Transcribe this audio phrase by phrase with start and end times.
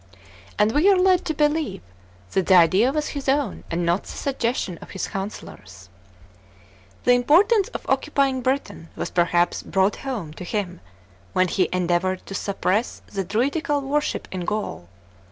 [0.57, 1.83] And we are led to believe
[2.31, 5.89] that the idea was his own, and not the suggestion of his councillors.
[7.03, 10.81] The importance of occupying Britain was perhaps brought home to him
[11.33, 14.89] when he endeavoured to suppress the druidical worship in Gaul.